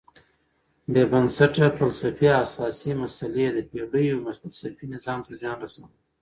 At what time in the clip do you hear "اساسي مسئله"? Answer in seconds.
2.43-3.45